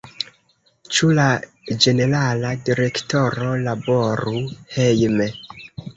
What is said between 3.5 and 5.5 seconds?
laboru hejme?